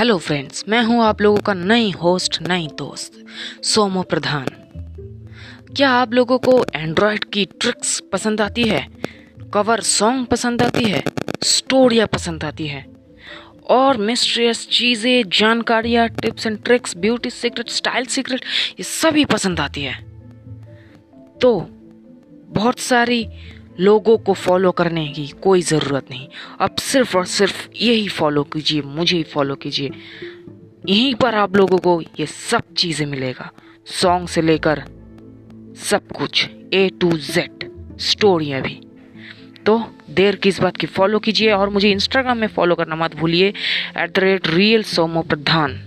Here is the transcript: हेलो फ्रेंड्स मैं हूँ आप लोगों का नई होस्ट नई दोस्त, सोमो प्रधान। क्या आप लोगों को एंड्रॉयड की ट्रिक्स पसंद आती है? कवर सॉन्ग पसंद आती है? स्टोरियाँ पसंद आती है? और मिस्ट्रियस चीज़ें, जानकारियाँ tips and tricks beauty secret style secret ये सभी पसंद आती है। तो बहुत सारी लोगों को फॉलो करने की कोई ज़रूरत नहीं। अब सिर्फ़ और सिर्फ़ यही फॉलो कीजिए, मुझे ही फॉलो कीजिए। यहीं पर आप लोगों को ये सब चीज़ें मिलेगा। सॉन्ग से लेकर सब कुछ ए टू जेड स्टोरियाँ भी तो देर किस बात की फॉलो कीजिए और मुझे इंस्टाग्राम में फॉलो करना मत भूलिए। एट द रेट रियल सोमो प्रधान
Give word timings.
हेलो 0.00 0.18
फ्रेंड्स 0.18 0.64
मैं 0.68 0.82
हूँ 0.82 1.02
आप 1.02 1.20
लोगों 1.22 1.40
का 1.40 1.54
नई 1.54 1.90
होस्ट 1.90 2.42
नई 2.42 2.68
दोस्त, 2.78 3.26
सोमो 3.62 4.02
प्रधान। 4.02 4.46
क्या 5.76 5.90
आप 5.90 6.12
लोगों 6.12 6.38
को 6.38 6.64
एंड्रॉयड 6.74 7.24
की 7.24 7.44
ट्रिक्स 7.44 8.00
पसंद 8.12 8.40
आती 8.40 8.62
है? 8.62 8.88
कवर 9.54 9.80
सॉन्ग 9.80 10.26
पसंद 10.26 10.62
आती 10.62 10.84
है? 10.84 11.02
स्टोरियाँ 11.44 12.06
पसंद 12.06 12.44
आती 12.44 12.66
है? 12.66 12.86
और 13.70 13.96
मिस्ट्रियस 13.96 14.68
चीज़ें, 14.68 15.28
जानकारियाँ 15.28 16.08
tips 16.08 16.46
and 16.46 16.64
tricks 16.64 16.96
beauty 16.96 17.30
secret 17.30 17.68
style 17.68 18.04
secret 18.04 18.40
ये 18.70 18.82
सभी 18.82 19.24
पसंद 19.24 19.60
आती 19.60 19.82
है। 19.82 20.04
तो 21.42 21.60
बहुत 22.48 22.78
सारी 22.78 23.28
लोगों 23.70 24.16
को 24.18 24.32
फॉलो 24.34 24.70
करने 24.70 25.06
की 25.08 25.26
कोई 25.42 25.62
ज़रूरत 25.62 26.10
नहीं। 26.10 26.26
अब 26.60 26.76
सिर्फ़ 26.76 27.16
और 27.18 27.24
सिर्फ़ 27.26 27.68
यही 27.76 28.08
फॉलो 28.08 28.42
कीजिए, 28.44 28.82
मुझे 28.82 29.16
ही 29.16 29.22
फॉलो 29.22 29.54
कीजिए। 29.54 29.90
यहीं 30.88 31.14
पर 31.14 31.34
आप 31.34 31.56
लोगों 31.56 31.78
को 31.78 32.00
ये 32.20 32.26
सब 32.26 32.74
चीज़ें 32.76 33.06
मिलेगा। 33.06 33.50
सॉन्ग 33.86 34.28
से 34.28 34.42
लेकर 34.42 34.82
सब 35.82 36.08
कुछ 36.08 36.48
ए 36.74 36.88
टू 37.00 37.10
जेड 37.12 37.68
स्टोरियाँ 38.00 38.60
भी 38.62 38.80
तो 39.66 39.78
देर 40.10 40.36
किस 40.36 40.60
बात 40.60 40.76
की 40.76 40.86
फॉलो 40.86 41.18
कीजिए 41.18 41.50
और 41.52 41.68
मुझे 41.68 41.90
इंस्टाग्राम 41.90 42.38
में 42.38 42.48
फॉलो 42.48 42.74
करना 42.74 42.96
मत 42.96 43.14
भूलिए। 43.16 43.48
एट 43.48 44.14
द 44.14 44.18
रेट 44.18 44.46
रियल 44.48 44.82
सोमो 44.82 45.22
प्रधान 45.22 45.78